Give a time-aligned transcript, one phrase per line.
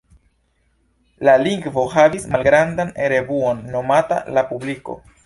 [1.27, 4.99] La lingvo havis malgrandan revuon nomata "La Publiko".